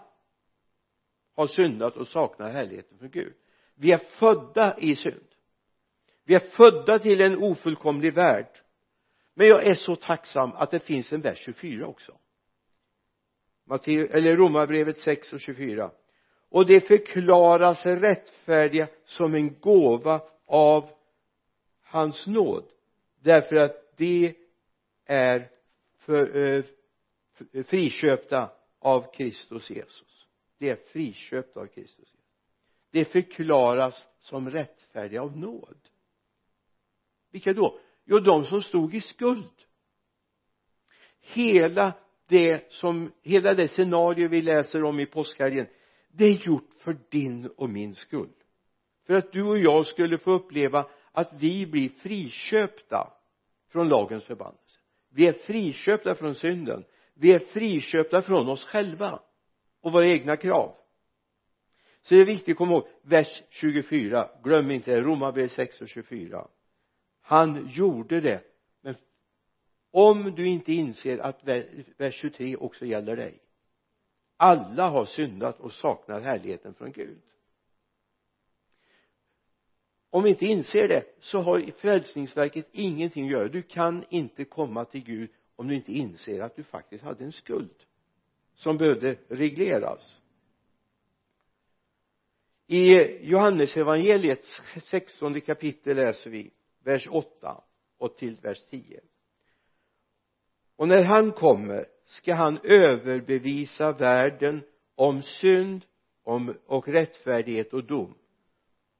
har 1.37 1.47
syndat 1.47 1.97
och 1.97 2.09
saknar 2.09 2.51
härligheten 2.51 2.99
från 2.99 3.11
Gud. 3.11 3.35
Vi 3.75 3.93
är 3.93 3.99
födda 3.99 4.79
i 4.79 4.97
synd. 4.97 5.29
Vi 6.25 6.35
är 6.35 6.41
födda 6.41 6.99
till 6.99 7.21
en 7.21 7.43
ofullkomlig 7.43 8.15
värld. 8.15 8.59
Men 9.35 9.47
jag 9.47 9.67
är 9.67 9.75
så 9.75 9.97
tacksam 9.97 10.53
att 10.53 10.71
det 10.71 10.81
finns 10.81 11.13
en 11.13 11.21
vers 11.21 11.39
24 11.39 11.87
också. 11.87 12.20
Matte, 13.71 13.93
eller 13.93 14.37
Romarbrevet 14.37 14.99
6 14.99 15.33
och 15.33 15.41
24 15.41 15.91
och 16.49 16.67
det 16.67 16.81
förklaras 16.81 17.87
rättfärdiga 17.87 18.89
som 19.05 19.35
en 19.35 19.61
gåva 19.61 20.23
av 20.47 20.91
hans 21.83 22.27
nåd. 22.27 22.65
Därför 23.21 23.57
att 23.57 23.97
det 23.97 24.37
är 25.05 25.51
för, 25.99 26.37
eh, 26.37 26.65
friköpta 27.65 28.51
av 28.79 29.13
Kristus 29.13 29.71
Jesus. 29.71 30.27
Det 30.59 30.71
är 30.71 30.77
friköpt 30.77 31.57
av 31.57 31.67
Kristus 31.67 31.99
Jesus. 31.99 32.27
Det 32.91 33.05
förklaras 33.05 34.09
som 34.19 34.51
rättfärdiga 34.51 35.23
av 35.23 35.37
nåd. 35.37 35.79
Vilka 37.31 37.53
då? 37.53 37.81
Jo 38.05 38.19
de 38.19 38.47
som 38.47 38.63
stod 38.63 38.95
i 38.95 39.01
skuld. 39.01 39.65
Hela 41.21 41.93
det 42.31 42.73
som 42.73 43.13
hela 43.23 43.55
det 43.55 43.69
scenario 43.69 44.29
vi 44.29 44.43
läser 44.43 44.85
om 44.85 45.01
i 45.01 45.07
påskhelgen 45.07 45.67
det 46.13 46.25
är 46.25 46.47
gjort 46.47 46.71
för 46.79 46.97
din 47.11 47.51
och 47.57 47.71
min 47.71 47.95
skull. 47.95 48.33
För 49.07 49.15
att 49.15 49.33
du 49.33 49.43
och 49.43 49.59
jag 49.59 49.87
skulle 49.87 50.19
få 50.19 50.33
uppleva 50.33 50.87
att 51.13 51.33
vi 51.39 51.67
blir 51.67 51.89
friköpta 51.89 53.13
från 53.73 53.89
lagens 53.89 54.25
förbannelse. 54.25 54.79
Vi 55.13 55.27
är 55.27 55.33
friköpta 55.33 56.15
från 56.15 56.35
synden. 56.35 56.85
Vi 57.15 57.33
är 57.33 57.39
friköpta 57.39 58.23
från 58.23 58.49
oss 58.49 58.65
själva 58.65 59.21
och 59.81 59.93
våra 59.93 60.09
egna 60.09 60.37
krav. 60.37 60.75
Så 62.03 62.15
det 62.15 62.21
är 62.21 62.25
viktigt 62.25 62.55
att 62.55 62.59
komma 62.59 62.73
ihåg 62.73 62.89
vers 63.03 63.43
24 63.51 64.29
glöm 64.43 64.71
inte 64.71 64.91
det 64.91 65.01
romarbrevet 65.01 65.53
6 65.53 65.81
och 65.81 65.89
24 65.89 66.49
han 67.31 67.69
gjorde 67.71 68.21
det 68.21 68.43
om 69.91 70.35
du 70.37 70.47
inte 70.47 70.73
inser 70.73 71.19
att 71.19 71.45
vers 71.97 72.15
23 72.15 72.57
också 72.57 72.87
gäller 72.87 73.17
dig. 73.17 73.39
Alla 74.37 74.89
har 74.89 75.05
syndat 75.05 75.61
och 75.61 75.73
saknar 75.73 76.21
härligheten 76.21 76.75
från 76.75 76.93
Gud. 76.93 77.21
Om 80.11 80.23
vi 80.23 80.31
inte 80.31 80.47
inser 80.47 80.89
det 80.89 81.05
så 81.21 81.39
har 81.39 81.71
frälsningsverket 81.77 82.69
ingenting 82.73 83.25
att 83.25 83.33
göra. 83.33 83.49
Du 83.49 83.63
kan 83.63 84.05
inte 84.11 84.45
komma 84.45 84.85
till 84.85 85.05
Gud 85.05 85.31
om 85.57 85.69
du 85.69 85.75
inte 85.75 85.93
inser 85.93 86.41
att 86.41 86.57
du 86.57 86.63
faktiskt 86.63 87.05
hade 87.05 87.25
en 87.25 87.33
skuld 87.33 87.85
som 88.55 88.79
behövde 88.79 89.17
regleras. 89.29 90.21
I 92.67 92.89
Johannesevangeliets 93.27 94.63
sextonde 94.85 95.41
kapitel 95.41 95.97
läser 95.97 96.31
vi 96.31 96.51
vers 96.83 97.09
8 97.11 97.65
och 97.99 98.17
till 98.17 98.37
vers 98.37 98.63
10 98.71 99.01
och 100.81 100.89
när 100.89 101.05
han 101.05 101.33
kommer 101.33 101.87
ska 102.05 102.35
han 102.35 102.59
överbevisa 102.63 103.93
världen 103.93 104.63
om 104.95 105.23
synd 105.23 105.85
om, 106.25 106.55
och 106.67 106.89
rättfärdighet 106.89 107.73
och 107.73 107.85
dom. 107.85 108.15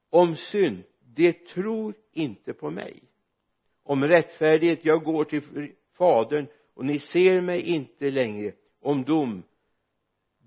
Om 0.09 0.35
synd 0.35 0.83
det 1.15 1.47
tror 1.47 1.93
inte 2.11 2.53
på 2.53 2.69
mig. 2.69 3.03
Om 3.83 4.03
rättfärdighet 4.03 4.85
jag 4.85 5.03
går 5.03 5.23
till 5.23 5.41
fadern 5.93 6.47
och 6.73 6.85
ni 6.85 6.99
ser 6.99 7.41
mig 7.41 7.61
inte 7.61 8.11
längre. 8.11 8.53
Om 8.81 9.03
dom 9.03 9.43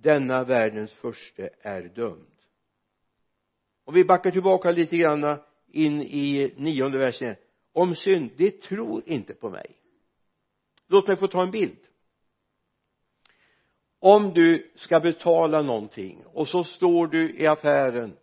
denna 0.02 0.44
världens 0.44 0.92
förste 0.92 1.50
är 1.60 1.82
dömd. 1.82 2.38
Om 3.84 3.94
vi 3.94 4.04
backar 4.04 4.30
tillbaka 4.30 4.70
lite 4.70 4.96
grann 4.96 5.38
in 5.66 6.02
i 6.02 6.54
nionde 6.56 6.98
versen. 6.98 7.36
Om 7.72 7.94
synd 7.94 8.30
det 8.36 8.62
tror 8.62 9.02
inte 9.06 9.34
på 9.34 9.50
mig 9.50 9.80
låt 10.88 11.08
mig 11.08 11.16
få 11.16 11.26
ta 11.26 11.42
en 11.42 11.50
bild. 11.50 11.78
Om 13.98 14.34
du 14.34 14.72
ska 14.74 15.00
betala 15.00 15.62
någonting 15.62 16.24
och 16.26 16.48
så 16.48 16.64
står 16.64 17.06
du 17.06 17.36
i 17.38 17.46
affären 17.46 18.16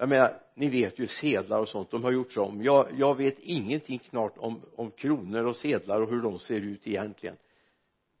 jag 0.00 0.08
menar 0.08 0.40
ni 0.54 0.68
vet 0.68 0.98
ju 0.98 1.06
sedlar 1.06 1.58
och 1.58 1.68
sånt 1.68 1.90
de 1.90 2.04
har 2.04 2.12
gjorts 2.12 2.36
om 2.36 2.62
jag, 2.62 2.88
jag 2.98 3.16
vet 3.16 3.38
ingenting 3.38 3.98
knart 3.98 4.34
om, 4.36 4.62
om 4.76 4.90
kronor 4.90 5.44
och 5.44 5.56
sedlar 5.56 6.02
och 6.02 6.08
hur 6.08 6.22
de 6.22 6.38
ser 6.38 6.60
ut 6.60 6.86
egentligen. 6.86 7.36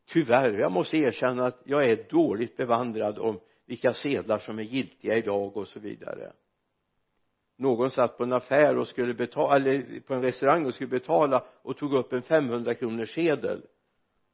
Tyvärr 0.06 0.52
jag 0.52 0.72
måste 0.72 0.96
erkänna 0.96 1.46
att 1.46 1.62
jag 1.64 1.84
är 1.84 2.06
dåligt 2.10 2.56
bevandrad 2.56 3.18
om 3.18 3.40
vilka 3.66 3.92
sedlar 3.92 4.38
som 4.38 4.58
är 4.58 4.62
giltiga 4.62 5.16
idag 5.16 5.56
och 5.56 5.68
så 5.68 5.80
vidare 5.80 6.32
någon 7.60 7.90
satt 7.90 8.18
på 8.18 8.22
en 8.22 8.32
affär 8.32 8.78
och 8.78 8.88
skulle 8.88 9.14
betala 9.14 9.56
eller 9.56 10.00
på 10.00 10.14
en 10.14 10.22
restaurang 10.22 10.66
och 10.66 10.74
skulle 10.74 10.90
betala 10.90 11.44
och 11.62 11.76
tog 11.76 11.94
upp 11.94 12.12
en 12.12 12.22
500 12.22 12.74
kronors 12.74 13.14
sedel. 13.14 13.62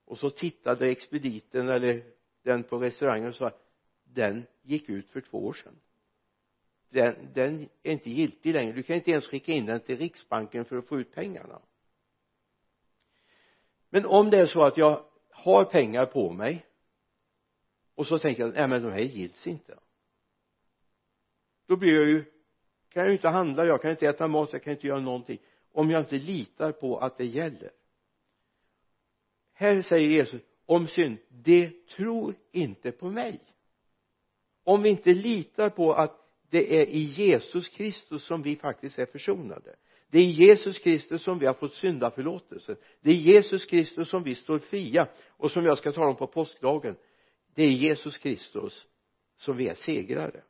Och 0.05 0.19
så 0.19 0.31
tittade 0.31 0.91
expediten 0.91 1.69
eller 1.69 2.03
den 2.43 2.63
på 2.63 2.79
restaurangen 2.79 3.29
och 3.29 3.35
sa 3.35 3.51
den 4.05 4.47
gick 4.63 4.89
ut 4.89 5.11
för 5.11 5.21
två 5.21 5.47
år 5.47 5.53
sedan. 5.53 5.75
Den, 6.89 7.17
den 7.35 7.69
är 7.83 7.93
inte 7.93 8.11
giltig 8.11 8.55
längre. 8.55 8.73
Du 8.73 8.83
kan 8.83 8.97
inte 8.97 9.11
ens 9.11 9.27
skicka 9.27 9.53
in 9.53 9.67
den 9.67 9.81
till 9.81 9.99
riksbanken 9.99 10.65
för 10.65 10.77
att 10.77 10.89
få 10.89 11.01
ut 11.01 11.15
pengarna. 11.15 11.61
Men 13.91 14.07
om 14.07 14.31
det 14.31 14.39
är 14.39 14.47
så 14.47 14.65
att 14.65 14.77
jag 14.77 15.05
har 15.31 15.65
pengar 15.65 16.07
på 16.07 16.33
mig 16.33 16.67
och 17.95 18.07
så 18.07 18.19
tänker 18.19 18.43
jag 18.43 18.55
nej 18.55 18.69
men 18.69 18.83
de 18.83 18.93
här 18.93 19.01
gills 19.01 19.47
inte. 19.47 19.79
Då 21.67 21.77
blir 21.77 21.95
jag 21.95 22.05
ju 22.05 22.36
kan 22.97 23.03
jag 23.03 23.11
ju 23.11 23.17
inte 23.17 23.29
handla 23.29 23.67
jag 23.67 23.83
kan 23.83 23.91
inte 23.91 24.07
äta 24.07 24.29
mat 24.29 24.53
jag 24.53 24.63
kan 24.63 24.73
inte 24.73 24.87
göra 24.87 25.01
någonting 25.01 25.39
om 25.73 25.91
jag 25.91 26.01
inte 26.03 26.19
litar 26.19 26.73
på 26.73 26.99
att 26.99 27.19
det 27.19 27.27
gäller. 27.27 27.71
Här 29.53 29.83
säger 29.83 30.09
Jesus 30.09 30.41
om 30.67 30.89
synd 30.89 31.19
det 31.29 31.87
tror 31.89 32.35
inte 32.53 32.93
på 32.93 33.11
mig. 33.11 33.41
Om 34.65 34.83
vi 34.83 34.89
inte 34.89 35.15
litar 35.15 35.71
på 35.71 35.93
att 35.93 36.17
det 36.51 36.81
är 36.81 36.87
i 36.87 36.99
Jesus 36.99 37.69
Kristus 37.69 38.25
som 38.25 38.43
vi 38.43 38.57
faktiskt 38.57 38.99
är 38.99 39.07
försonade. 39.07 39.77
Det 40.11 40.19
är 40.19 40.23
i 40.23 40.31
Jesus 40.31 40.79
Kristus 40.79 41.23
som 41.23 41.39
vi 41.39 41.47
har 41.47 41.55
fått 41.55 41.75
syndaförlåtelse 41.75 42.77
det 43.01 43.11
är 43.11 43.15
i 43.15 43.33
Jesus 43.33 43.67
Kristus 43.67 44.09
som 44.09 44.23
vi 44.23 44.35
står 44.35 44.59
fria. 44.59 45.09
Och 45.29 45.51
som 45.51 45.65
jag 45.65 45.79
ska 45.79 45.93
tala 45.93 46.09
om 46.09 46.17
på 46.17 46.27
påskdagen 46.27 46.97
det 47.55 47.63
är 47.63 47.69
i 47.69 47.77
Jesus 47.77 48.19
Kristus 48.19 48.87
som 49.37 49.57
vi 49.57 49.69
är 49.69 49.75
segrare 49.75 50.43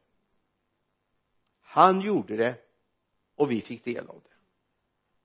han 1.76 2.00
gjorde 2.00 2.36
det 2.36 2.54
och 3.34 3.50
vi 3.50 3.60
fick 3.60 3.84
del 3.84 4.08
av 4.08 4.20
det. 4.24 4.34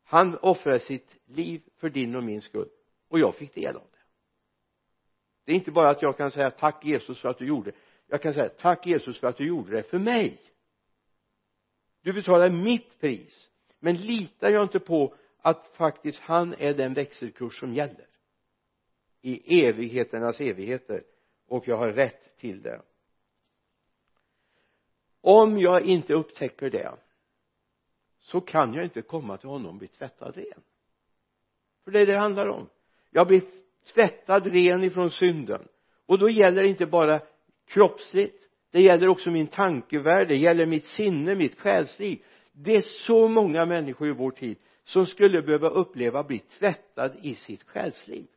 Han 0.03 0.37
offrade 0.37 0.79
sitt 0.79 1.17
liv 1.25 1.61
för 1.77 1.89
din 1.89 2.15
och 2.15 2.23
min 2.23 2.41
skull 2.41 2.69
och 3.07 3.19
jag 3.19 3.35
fick 3.35 3.55
del 3.55 3.75
av 3.75 3.87
det. 3.91 3.97
Det 5.45 5.51
är 5.51 5.55
inte 5.55 5.71
bara 5.71 5.89
att 5.89 6.01
jag 6.01 6.17
kan 6.17 6.31
säga 6.31 6.51
tack 6.51 6.85
Jesus 6.85 7.21
för 7.21 7.29
att 7.29 7.37
du 7.37 7.45
gjorde 7.45 7.71
det. 7.71 7.77
Jag 8.07 8.21
kan 8.21 8.33
säga 8.33 8.49
tack 8.49 8.85
Jesus 8.85 9.19
för 9.19 9.27
att 9.27 9.37
du 9.37 9.47
gjorde 9.47 9.71
det 9.71 9.83
för 9.83 9.99
mig. 9.99 10.39
Du 12.01 12.13
betalar 12.13 12.49
mitt 12.49 12.99
pris 12.99 13.49
men 13.79 13.97
litar 13.97 14.49
jag 14.49 14.63
inte 14.63 14.79
på 14.79 15.15
att 15.37 15.67
faktiskt 15.67 16.19
han 16.19 16.55
är 16.57 16.73
den 16.73 16.93
växelkurs 16.93 17.59
som 17.59 17.73
gäller? 17.73 18.07
I 19.21 19.63
evigheternas 19.65 20.41
evigheter 20.41 21.03
och 21.47 21.67
jag 21.67 21.77
har 21.77 21.91
rätt 21.91 22.37
till 22.37 22.61
det 22.61 22.81
om 25.21 25.59
jag 25.59 25.81
inte 25.81 26.13
upptäcker 26.13 26.69
det 26.69 26.91
så 28.19 28.41
kan 28.41 28.73
jag 28.73 28.83
inte 28.83 29.01
komma 29.01 29.37
till 29.37 29.49
honom 29.49 29.71
och 29.71 29.75
bli 29.75 29.87
tvättad 29.87 30.35
ren. 30.35 30.61
För 31.83 31.91
det 31.91 31.99
är 31.99 32.05
det 32.05 32.11
det 32.11 32.19
handlar 32.19 32.47
om. 32.47 32.69
Jag 33.09 33.27
blir 33.27 33.41
tvättad 33.93 34.47
ren 34.47 34.83
ifrån 34.83 35.11
synden. 35.11 35.67
Och 36.05 36.19
då 36.19 36.29
gäller 36.29 36.61
det 36.61 36.69
inte 36.69 36.85
bara 36.85 37.19
kroppsligt 37.65 38.51
det 38.71 38.81
gäller 38.81 39.07
också 39.07 39.29
min 39.29 39.47
tankevärld 39.47 40.27
det 40.27 40.35
gäller 40.35 40.65
mitt 40.65 40.87
sinne, 40.87 41.35
mitt 41.35 41.59
själsliv. 41.59 42.23
Det 42.51 42.75
är 42.75 42.81
så 42.81 43.27
många 43.27 43.65
människor 43.65 44.07
i 44.07 44.11
vår 44.11 44.31
tid 44.31 44.57
som 44.83 45.05
skulle 45.05 45.41
behöva 45.41 45.69
uppleva 45.69 46.19
att 46.19 46.27
bli 46.27 46.39
tvättad 46.39 47.15
i 47.21 47.35
sitt 47.35 47.63
själsliv. 47.63 48.27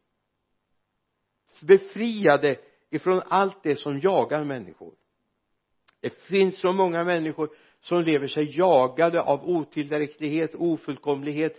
Befriade 1.61 2.57
ifrån 2.91 3.23
allt 3.29 3.63
det 3.63 3.77
som 3.77 4.01
jagar 4.01 4.45
människor 4.45 4.95
det 6.05 6.11
finns 6.11 6.61
så 6.61 6.73
många 6.73 7.05
människor 7.05 7.51
som 7.81 8.03
lever 8.03 8.27
sig 8.27 8.59
jagade 8.59 9.23
av 9.23 9.49
otillräcklighet, 9.49 10.55
ofullkomlighet 10.55 11.57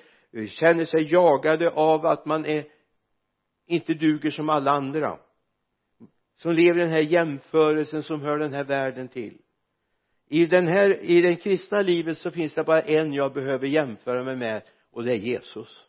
känner 0.47 0.85
sig 0.85 1.11
jagade 1.11 1.69
av 1.69 2.05
att 2.05 2.25
man 2.25 2.45
är 2.45 2.65
inte 3.65 3.93
duger 3.93 4.31
som 4.31 4.49
alla 4.49 4.71
andra. 4.71 5.17
Som 6.37 6.51
lever 6.51 6.79
i 6.79 6.83
den 6.83 6.91
här 6.91 7.01
jämförelsen 7.01 8.03
som 8.03 8.21
hör 8.21 8.37
den 8.37 8.53
här 8.53 8.63
världen 8.63 9.07
till. 9.07 9.37
I 10.29 10.45
den 10.45 10.67
här 10.67 11.03
i 11.03 11.21
det 11.21 11.35
kristna 11.35 11.81
livet 11.81 12.17
så 12.17 12.31
finns 12.31 12.53
det 12.53 12.63
bara 12.63 12.81
en 12.81 13.13
jag 13.13 13.33
behöver 13.33 13.67
jämföra 13.67 14.23
mig 14.23 14.35
med 14.35 14.61
och 14.91 15.03
det 15.03 15.11
är 15.11 15.15
Jesus. 15.15 15.85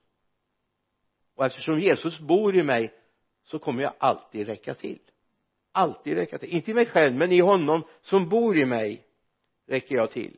Och 1.35 1.47
eftersom 1.47 1.81
Jesus 1.81 2.21
bor 2.21 2.57
i 2.57 2.63
mig 2.63 2.95
så 3.45 3.59
kommer 3.59 3.83
jag 3.83 3.93
alltid 3.99 4.47
räcka 4.47 4.75
till 4.75 5.01
alltid 5.77 6.15
räcka 6.15 6.39
till. 6.39 6.49
Inte 6.49 6.71
i 6.71 6.75
mig 6.75 6.87
själv 6.87 7.15
men 7.15 7.33
i 7.33 7.41
honom 7.41 7.83
som 8.01 8.29
bor 8.29 8.59
i 8.59 8.65
mig 8.65 9.07
räcker 9.67 9.95
jag 9.95 10.11
till. 10.11 10.37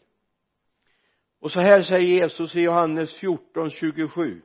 Och 1.41 1.53
så 1.53 1.61
här 1.61 1.83
säger 1.83 2.09
Jesus 2.09 2.57
i 2.57 2.61
Johannes 2.61 3.15
14, 3.15 3.71
27 3.71 4.43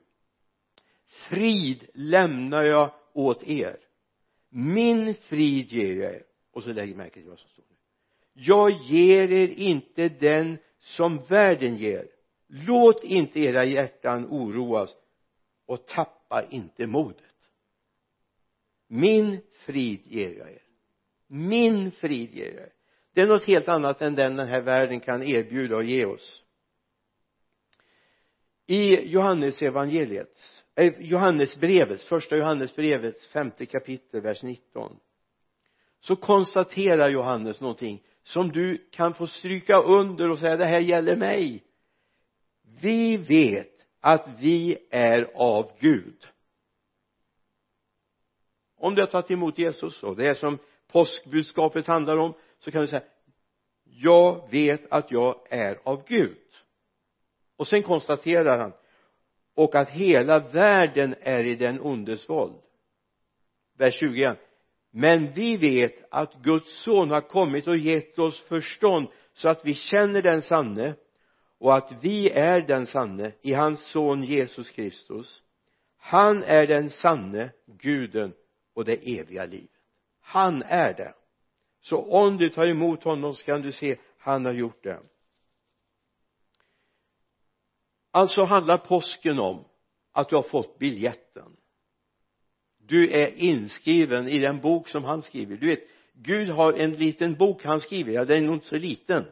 frid 1.06 1.88
lämnar 1.94 2.64
jag 2.64 2.94
åt 3.14 3.44
er. 3.44 3.80
Min 4.50 5.16
frid 5.16 5.72
ger 5.72 5.94
jag 5.94 6.14
er. 6.14 6.24
Och 6.52 6.64
så 6.64 6.74
lägger 6.74 6.96
märke 6.96 7.14
till 7.14 7.30
vad 7.30 7.40
som 7.40 7.50
står 7.50 7.64
nu. 7.70 7.76
Jag 8.34 8.72
ger 8.72 9.32
er 9.32 9.48
inte 9.48 10.10
den 10.10 10.58
som 10.80 11.18
världen 11.24 11.76
ger. 11.76 12.08
Låt 12.48 13.04
inte 13.04 13.40
era 13.40 13.66
hjärtan 13.66 14.26
oroas 14.30 14.96
och 15.66 15.88
tappa 15.88 16.44
inte 16.50 16.88
modet. 16.88 17.24
Min 18.88 19.42
frid 19.52 20.02
ger 20.06 20.38
jag 20.38 20.52
er 20.52 20.63
min 21.34 21.92
frid 21.92 22.36
ger 22.36 22.46
jag 22.46 22.64
er 22.64 22.74
det 23.14 23.22
är 23.22 23.28
något 23.28 23.44
helt 23.44 23.68
annat 23.68 24.02
än 24.02 24.16
den 24.16 24.36
den 24.36 24.48
här 24.48 24.62
världen 24.62 25.00
kan 25.00 25.24
erbjuda 25.24 25.76
och 25.76 25.84
ge 25.84 26.06
oss. 26.06 26.44
I 28.68 28.96
Johannes 28.96 29.62
evangeliets 29.62 30.64
eh, 30.76 30.94
Johannesbrevets 31.00 32.06
första 32.06 32.38
Johannesbrevets 32.38 33.28
femte 33.28 33.66
kapitel 33.66 34.22
vers 34.22 34.44
19 34.44 35.00
så 36.00 36.16
konstaterar 36.16 37.10
Johannes 37.10 37.62
någonting 37.62 38.04
som 38.24 38.52
du 38.52 38.88
kan 38.92 39.14
få 39.14 39.28
stryka 39.28 39.78
under 39.78 40.30
och 40.30 40.40
säga 40.40 40.58
det 40.58 40.66
här 40.66 40.80
gäller 40.80 41.16
mig. 41.16 41.64
Vi 42.82 43.18
vet 43.18 43.86
att 44.00 44.28
vi 44.40 44.78
är 44.90 45.32
av 45.36 45.72
Gud. 45.80 46.28
Om 48.78 48.96
du 48.96 49.02
har 49.02 49.08
tagit 49.08 49.32
emot 49.32 49.58
Jesus 49.58 50.04
och 50.04 50.16
det 50.16 50.28
är 50.28 50.36
som 50.36 50.58
påskbudskapet 50.94 51.88
handlar 51.88 52.18
om 52.18 52.34
så 52.60 52.72
kan 52.72 52.82
vi 52.82 52.88
säga 52.88 53.04
jag 53.86 54.52
vet 54.52 54.82
att 54.92 55.12
jag 55.12 55.36
är 55.50 55.80
av 55.84 56.04
Gud. 56.08 56.38
Och 57.58 57.68
sen 57.68 57.84
konstaterar 57.84 58.60
han 58.60 58.74
och 59.56 59.76
att 59.76 59.90
hela 59.90 60.40
världen 60.40 61.16
är 61.22 61.44
i 61.44 61.56
den 61.56 61.82
ondes 61.82 62.30
våld. 62.30 62.62
Vers 63.78 64.00
20 64.00 64.16
igen. 64.16 64.36
Men 64.92 65.32
vi 65.34 65.58
vet 65.58 66.08
att 66.12 66.34
Guds 66.34 66.84
son 66.84 67.10
har 67.10 67.22
kommit 67.22 67.68
och 67.68 67.78
gett 67.78 68.20
oss 68.20 68.44
förstånd 68.44 69.08
så 69.34 69.50
att 69.50 69.66
vi 69.66 69.74
känner 69.74 70.22
den 70.22 70.42
sanne 70.42 70.96
och 71.60 71.76
att 71.76 71.92
vi 72.02 72.30
är 72.30 72.62
den 72.62 72.88
sanne 72.88 73.32
i 73.42 73.54
hans 73.54 73.86
son 73.92 74.24
Jesus 74.24 74.70
Kristus. 74.70 75.42
Han 75.98 76.44
är 76.44 76.68
den 76.68 76.90
sanne 76.90 77.52
guden 77.66 78.34
och 78.74 78.86
det 78.86 79.20
eviga 79.20 79.46
livet 79.46 79.73
han 80.24 80.64
är 80.64 80.94
det. 80.94 81.14
Så 81.82 81.98
om 81.98 82.38
du 82.38 82.50
tar 82.50 82.66
emot 82.66 83.04
honom 83.04 83.34
så 83.34 83.44
kan 83.44 83.62
du 83.62 83.72
se 83.72 83.98
han 84.18 84.46
har 84.46 84.54
gjort 84.54 84.84
det. 84.84 85.00
Alltså 88.12 88.44
handlar 88.44 88.78
påsken 88.78 89.40
om 89.40 89.66
att 90.12 90.30
du 90.30 90.36
har 90.36 90.44
fått 90.44 90.80
biljetten. 90.80 91.56
Du 92.78 93.12
är 93.12 93.36
inskriven 93.36 94.28
i 94.28 94.40
den 94.40 94.62
bok 94.62 94.88
som 94.88 95.04
han 95.04 95.22
skriver. 95.22 95.58
Du 95.58 95.68
vet 95.68 95.88
Gud 96.14 96.50
har 96.50 96.74
en 96.74 96.94
liten 96.94 97.36
bok 97.36 97.64
han 97.64 97.82
skriver. 97.82 98.14
Ja 98.14 98.26
den 98.26 98.44
är 98.44 98.48
nog 98.48 98.56
inte 98.56 98.68
så 98.68 98.78
liten. 98.78 99.26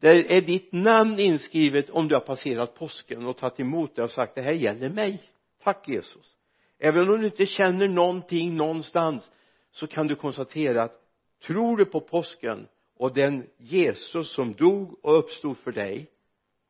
Där 0.00 0.14
är 0.14 0.40
ditt 0.40 0.72
namn 0.72 1.18
inskrivet 1.18 1.90
om 1.90 2.08
du 2.08 2.14
har 2.14 2.20
passerat 2.20 2.74
påsken 2.74 3.26
och 3.26 3.36
tagit 3.36 3.60
emot 3.60 3.96
det 3.96 4.02
och 4.02 4.10
sagt 4.10 4.34
det 4.34 4.42
här 4.42 4.52
gäller 4.52 4.88
mig. 4.88 5.22
Tack 5.62 5.88
Jesus. 5.88 6.36
Även 6.78 7.10
om 7.10 7.20
du 7.20 7.26
inte 7.26 7.46
känner 7.46 7.88
någonting 7.88 8.56
någonstans 8.56 9.30
så 9.78 9.86
kan 9.86 10.06
du 10.06 10.14
konstatera 10.14 10.82
att 10.82 11.02
tror 11.46 11.76
du 11.76 11.84
på 11.84 12.00
påsken 12.00 12.68
och 12.96 13.14
den 13.14 13.46
Jesus 13.56 14.34
som 14.34 14.52
dog 14.52 15.04
och 15.04 15.18
uppstod 15.18 15.58
för 15.58 15.72
dig 15.72 16.10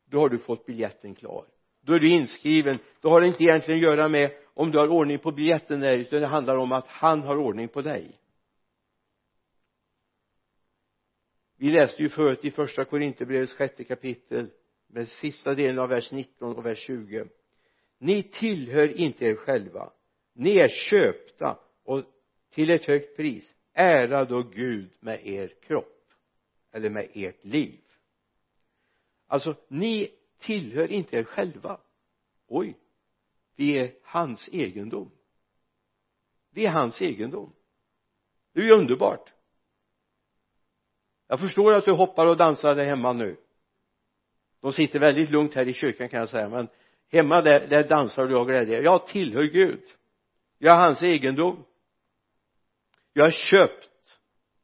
då 0.04 0.20
har 0.20 0.28
du 0.28 0.38
fått 0.38 0.66
biljetten 0.66 1.14
klar. 1.14 1.44
Då 1.80 1.92
är 1.92 2.00
du 2.00 2.08
inskriven. 2.08 2.78
Då 3.00 3.10
har 3.10 3.20
det 3.20 3.26
inte 3.26 3.44
egentligen 3.44 3.78
att 3.78 3.82
göra 3.82 4.08
med 4.08 4.30
om 4.54 4.70
du 4.70 4.78
har 4.78 4.88
ordning 4.88 5.18
på 5.18 5.32
biljetten 5.32 5.82
eller 5.82 5.98
utan 5.98 6.20
det 6.20 6.26
handlar 6.26 6.56
om 6.56 6.72
att 6.72 6.86
han 6.86 7.22
har 7.22 7.36
ordning 7.36 7.68
på 7.68 7.82
dig. 7.82 8.20
Vi 11.56 11.70
läste 11.70 12.02
ju 12.02 12.08
förut 12.08 12.44
i 12.44 12.50
första 12.50 12.84
Korinthierbrevets 12.84 13.52
sjätte 13.52 13.84
kapitel 13.84 14.50
med 14.86 15.08
sista 15.08 15.54
delen 15.54 15.78
av 15.78 15.88
vers 15.88 16.12
19 16.12 16.56
och 16.56 16.66
vers 16.66 16.78
20 16.78 17.28
ni 17.98 18.22
tillhör 18.22 19.00
inte 19.00 19.24
er 19.24 19.34
själva. 19.34 19.92
Ni 20.32 20.56
är 20.56 20.68
köpta 20.68 21.58
och 21.84 22.02
till 22.50 22.70
ett 22.70 22.84
högt 22.84 23.16
pris. 23.16 23.54
Ära 23.72 24.24
då 24.24 24.42
Gud 24.42 24.90
med 25.00 25.26
er 25.26 25.54
kropp 25.62 26.10
eller 26.72 26.90
med 26.90 27.08
ert 27.14 27.44
liv. 27.44 27.80
Alltså 29.26 29.54
ni 29.68 30.10
tillhör 30.38 30.92
inte 30.92 31.16
er 31.16 31.24
själva. 31.24 31.80
Oj 32.46 32.76
vi 33.58 33.78
är 33.78 33.92
hans 34.02 34.48
egendom. 34.52 35.10
Vi 36.50 36.66
är 36.66 36.70
hans 36.70 37.02
egendom. 37.02 37.52
Det 38.52 38.60
är 38.60 38.64
ju 38.64 38.72
underbart. 38.72 39.32
Jag 41.28 41.40
förstår 41.40 41.72
att 41.72 41.84
du 41.84 41.92
hoppar 41.92 42.26
och 42.26 42.36
dansar 42.36 42.74
där 42.74 42.86
hemma 42.86 43.12
nu. 43.12 43.36
De 44.60 44.72
sitter 44.72 44.98
väldigt 44.98 45.30
lugnt 45.30 45.54
här 45.54 45.68
i 45.68 45.74
kyrkan 45.74 46.08
kan 46.08 46.20
jag 46.20 46.28
säga 46.28 46.48
men 46.48 46.68
hemma 47.08 47.40
där, 47.42 47.68
där 47.68 47.88
dansar 47.88 48.28
du 48.28 48.36
av 48.36 48.46
glädje. 48.46 48.82
Jag 48.82 49.06
tillhör 49.06 49.42
Gud. 49.42 49.82
Jag 50.58 50.74
är 50.74 50.80
hans 50.80 51.02
egendom 51.02 51.64
jag 53.18 53.26
är 53.26 53.30
köpt 53.30 53.90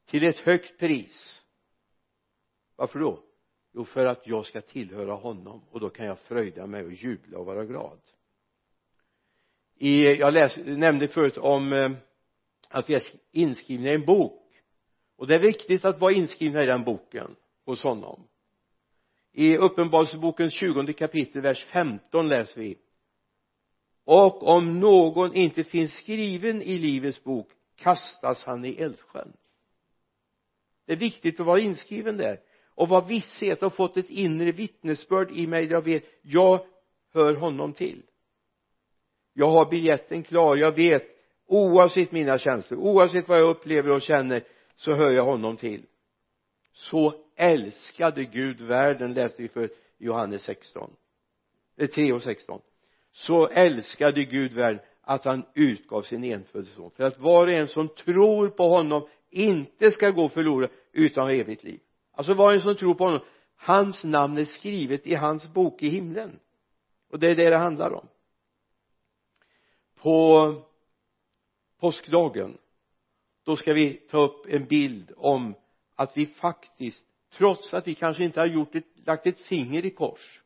till 0.06 0.24
ett 0.24 0.38
högt 0.38 0.78
pris. 0.78 1.42
Varför 2.76 2.98
då? 2.98 3.22
Jo 3.72 3.84
för 3.84 4.06
att 4.06 4.26
jag 4.26 4.46
ska 4.46 4.60
tillhöra 4.60 5.12
honom 5.12 5.62
och 5.70 5.80
då 5.80 5.90
kan 5.90 6.06
jag 6.06 6.18
fröjda 6.18 6.66
mig 6.66 6.84
och 6.84 6.92
jubla 6.92 7.38
och 7.38 7.46
vara 7.46 7.64
glad. 7.64 7.98
I, 9.76 10.04
jag 10.04 10.34
läs, 10.34 10.56
nämnde 10.56 11.08
förut 11.08 11.38
om 11.38 11.72
eh, 11.72 11.90
att 12.68 12.90
vi 12.90 12.94
är 12.94 13.02
inskrivna 13.32 13.90
i 13.90 13.94
en 13.94 14.04
bok. 14.04 14.62
Och 15.16 15.26
det 15.26 15.34
är 15.34 15.40
viktigt 15.40 15.84
att 15.84 16.00
vara 16.00 16.12
inskrivna 16.12 16.62
i 16.62 16.66
den 16.66 16.84
boken 16.84 17.36
hos 17.64 17.82
honom. 17.82 18.28
I 19.32 19.56
uppenbarelsebokens 19.56 20.54
tjugonde 20.54 20.92
kapitel 20.92 21.42
vers 21.42 21.64
15 21.64 22.28
läser 22.28 22.60
vi. 22.60 22.78
Och 24.04 24.42
om 24.42 24.80
någon 24.80 25.34
inte 25.34 25.64
finns 25.64 25.92
skriven 25.92 26.62
i 26.62 26.78
livets 26.78 27.24
bok 27.24 27.50
kastas 27.76 28.44
han 28.44 28.64
i 28.64 28.74
eldsjön. 28.74 29.32
Det 30.86 30.92
är 30.92 30.96
viktigt 30.96 31.40
att 31.40 31.46
vara 31.46 31.60
inskriven 31.60 32.16
där. 32.16 32.40
Och 32.74 32.88
vara 32.88 33.04
visshet 33.04 33.62
och 33.62 33.74
fått 33.74 33.96
ett 33.96 34.10
inre 34.10 34.52
vittnesbörd 34.52 35.30
i 35.30 35.46
mig 35.46 35.64
jag 35.64 35.84
vet 35.84 36.04
jag 36.22 36.66
hör 37.12 37.34
honom 37.34 37.72
till. 37.72 38.02
Jag 39.32 39.50
har 39.50 39.70
biljetten 39.70 40.22
klar 40.22 40.56
jag 40.56 40.72
vet 40.72 41.04
oavsett 41.46 42.12
mina 42.12 42.38
känslor 42.38 42.80
oavsett 42.80 43.28
vad 43.28 43.38
jag 43.38 43.50
upplever 43.50 43.90
och 43.90 44.02
känner 44.02 44.44
så 44.76 44.92
hör 44.92 45.10
jag 45.10 45.24
honom 45.24 45.56
till. 45.56 45.86
Så 46.72 47.14
älskade 47.36 48.24
Gud 48.24 48.60
världen 48.60 49.14
läste 49.14 49.42
vi 49.42 49.48
för 49.48 49.70
Johannes 49.98 50.42
16 50.42 50.96
3 51.94 52.08
eh, 52.08 52.14
och 52.14 52.22
16 52.22 52.60
så 53.12 53.48
älskade 53.48 54.24
Gud 54.24 54.52
världen 54.52 54.80
att 55.04 55.24
han 55.24 55.46
utgav 55.54 56.02
sin 56.02 56.24
enfödde 56.24 56.66
son. 56.66 56.90
För 56.90 57.04
att 57.04 57.18
var 57.18 57.46
och 57.46 57.52
en 57.52 57.68
som 57.68 57.88
tror 57.88 58.48
på 58.48 58.62
honom 58.62 59.08
inte 59.30 59.90
ska 59.90 60.10
gå 60.10 60.28
förlorad 60.28 60.70
utan 60.92 61.24
ha 61.24 61.32
evigt 61.32 61.64
liv. 61.64 61.80
Alltså 62.12 62.34
var 62.34 62.46
och 62.46 62.54
en 62.54 62.60
som 62.60 62.76
tror 62.76 62.94
på 62.94 63.04
honom 63.04 63.20
hans 63.56 64.04
namn 64.04 64.38
är 64.38 64.44
skrivet 64.44 65.06
i 65.06 65.14
hans 65.14 65.52
bok 65.52 65.82
i 65.82 65.88
himlen. 65.88 66.40
Och 67.10 67.18
det 67.18 67.30
är 67.30 67.34
det 67.34 67.50
det 67.50 67.56
handlar 67.56 67.92
om. 67.92 68.08
På 69.94 70.54
påskdagen 71.80 72.58
då 73.44 73.56
ska 73.56 73.72
vi 73.72 73.94
ta 73.94 74.24
upp 74.24 74.46
en 74.48 74.64
bild 74.64 75.12
om 75.16 75.54
att 75.94 76.16
vi 76.16 76.26
faktiskt 76.26 77.02
trots 77.32 77.74
att 77.74 77.86
vi 77.86 77.94
kanske 77.94 78.24
inte 78.24 78.40
har 78.40 78.46
gjort 78.46 78.74
ett, 78.74 79.06
lagt 79.06 79.26
ett 79.26 79.40
finger 79.40 79.86
i 79.86 79.90
kors 79.90 80.40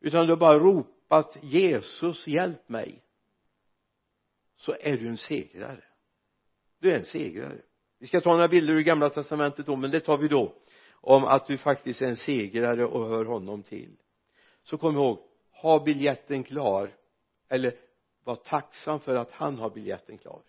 utan 0.00 0.26
du 0.26 0.32
har 0.32 0.36
bara 0.36 0.58
ropat 0.58 1.36
Jesus 1.42 2.26
hjälp 2.26 2.68
mig 2.68 3.02
så 4.58 4.76
är 4.80 4.96
du 4.96 5.08
en 5.08 5.16
segrare. 5.16 5.84
Du 6.78 6.92
är 6.92 6.98
en 6.98 7.04
segrare. 7.04 7.60
Vi 7.98 8.06
ska 8.06 8.20
ta 8.20 8.30
några 8.30 8.48
bilder 8.48 8.74
ur 8.74 8.80
gamla 8.80 9.10
testamentet 9.10 9.66
då 9.66 9.76
men 9.76 9.90
det 9.90 10.00
tar 10.00 10.18
vi 10.18 10.28
då. 10.28 10.54
Om 10.90 11.24
att 11.24 11.46
du 11.46 11.56
faktiskt 11.58 12.02
är 12.02 12.06
en 12.06 12.16
segrare 12.16 12.86
och 12.86 13.08
hör 13.08 13.24
honom 13.24 13.62
till. 13.62 13.96
Så 14.62 14.78
kom 14.78 14.94
ihåg 14.94 15.18
ha 15.50 15.84
biljetten 15.84 16.42
klar 16.42 16.90
eller 17.48 17.74
var 18.24 18.34
tacksam 18.34 19.00
för 19.00 19.14
att 19.14 19.30
han 19.30 19.58
har 19.58 19.70
biljetten 19.70 20.18
klar. 20.18 20.42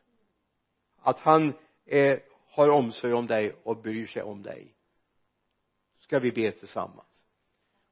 Att 1.01 1.19
han 1.19 1.53
är, 1.85 2.19
har 2.51 2.69
omsorg 2.69 3.13
om 3.13 3.27
dig 3.27 3.55
och 3.63 3.77
bryr 3.77 4.07
sig 4.07 4.21
om 4.21 4.41
dig. 4.41 4.75
Ska 5.99 6.19
vi 6.19 6.31
be 6.31 6.51
tillsammans. 6.51 7.05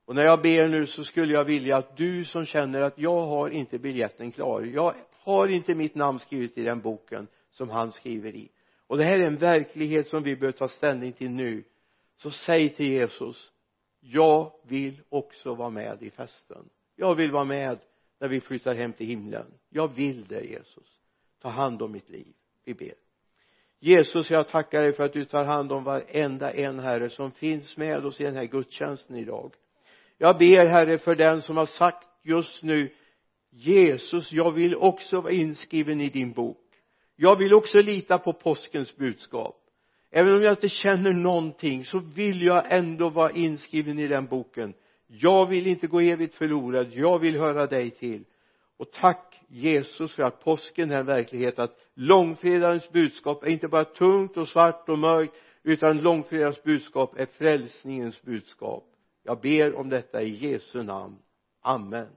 Och 0.06 0.16
när 0.16 0.24
jag 0.24 0.42
ber 0.42 0.68
nu 0.68 0.88
så 0.88 1.04
skulle 1.04 1.34
jag 1.34 1.44
vilja 1.44 1.78
att 1.78 1.98
du 1.98 2.26
som 2.26 2.46
känner 2.46 2.82
att 2.82 2.98
jag 2.98 3.26
har 3.26 3.50
inte 3.50 3.80
biljetten 3.80 4.32
klar 4.32 4.62
jag 4.62 4.96
har 5.36 5.48
inte 5.48 5.76
mitt 5.76 5.96
namn 5.96 6.20
skrivet 6.20 6.58
i 6.58 6.64
den 6.64 6.82
boken 6.82 7.28
som 7.52 7.70
han 7.70 7.92
skriver 7.92 8.36
i. 8.36 8.50
Och 8.88 8.98
det 8.98 9.04
här 9.04 9.20
är 9.20 9.28
en 9.28 9.38
verklighet 9.38 10.08
som 10.08 10.24
vi 10.24 10.36
bör 10.36 10.52
ta 10.52 10.68
ställning 10.68 11.14
till 11.14 11.30
nu. 11.30 11.64
Så 12.18 12.32
säg 12.32 12.70
till 12.70 12.86
Jesus 12.86 13.52
jag 14.00 14.52
vill 14.64 15.02
också 15.10 15.56
vara 15.56 15.70
med 15.70 16.04
i 16.04 16.10
festen. 16.10 16.70
Jag 16.96 17.16
vill 17.16 17.32
vara 17.32 17.44
med 17.44 17.80
när 18.20 18.28
vi 18.28 18.42
flyttar 18.42 18.76
hem 18.76 18.94
till 18.94 19.06
himlen. 19.06 19.46
Jag 19.70 19.88
vill 19.88 20.28
det 20.28 20.42
Jesus. 20.42 21.00
Ta 21.42 21.50
hand 21.50 21.82
om 21.82 21.92
mitt 21.92 22.10
liv. 22.10 22.34
Vi 22.64 22.74
ber. 22.74 22.94
Jesus 23.80 24.32
jag 24.32 24.48
tackar 24.48 24.82
dig 24.82 24.94
för 24.94 25.04
att 25.04 25.14
du 25.14 25.26
tar 25.26 25.46
hand 25.46 25.72
om 25.72 25.84
varenda 25.84 26.52
en 26.52 26.80
herre 26.80 27.10
som 27.10 27.32
finns 27.32 27.78
med 27.78 28.06
oss 28.06 28.22
i 28.22 28.24
den 28.24 28.36
här 28.36 28.46
gudstjänsten 28.46 29.16
idag. 29.16 29.54
Jag 30.18 30.38
ber 30.38 30.66
herre 30.66 30.98
för 30.98 31.16
den 31.16 31.42
som 31.42 31.58
har 31.58 31.66
sagt 31.66 32.08
just 32.24 32.64
nu 32.64 32.94
Jesus 33.60 34.32
jag 34.32 34.52
vill 34.52 34.76
också 34.76 35.22
vara 35.22 35.34
inskriven 35.34 36.02
i 36.02 36.10
din 36.10 36.32
bok. 36.32 36.64
Jag 37.16 37.36
vill 37.36 37.54
också 37.54 37.78
lita 37.78 38.18
på 38.18 38.34
påskens 38.34 38.98
budskap. 38.98 39.56
Även 40.12 40.36
om 40.36 40.42
jag 40.42 40.52
inte 40.52 40.70
känner 40.70 41.14
någonting 41.14 41.86
så 41.86 42.00
vill 42.00 42.42
jag 42.42 42.64
ändå 42.70 43.10
vara 43.10 43.32
inskriven 43.32 44.00
i 44.00 44.08
den 44.08 44.26
boken. 44.26 44.74
Jag 45.08 45.46
vill 45.46 45.68
inte 45.68 45.88
gå 45.88 46.00
evigt 46.00 46.36
förlorad. 46.36 46.88
Jag 46.94 47.20
vill 47.20 47.38
höra 47.38 47.68
dig 47.68 47.92
till. 47.92 48.24
Och 48.78 48.92
tack 48.92 49.42
Jesus 49.48 50.16
för 50.16 50.24
att 50.24 50.44
påsken 50.44 50.92
är 50.92 51.00
en 51.00 51.06
verklighet. 51.06 51.60
Att 51.60 51.78
långfredagens 51.94 52.90
budskap 52.90 53.44
är 53.44 53.48
inte 53.48 53.68
bara 53.68 53.86
tungt 53.86 54.38
och 54.38 54.48
svart 54.48 54.90
och 54.90 55.00
mörkt 55.00 55.34
utan 55.64 56.02
långfredagens 56.02 56.64
budskap 56.64 57.20
är 57.20 57.26
frälsningens 57.26 58.22
budskap. 58.22 58.84
Jag 59.24 59.42
ber 59.42 59.76
om 59.76 59.90
detta 59.90 60.22
i 60.22 60.52
Jesu 60.52 60.84
namn. 60.84 61.18
Amen. 61.62 62.08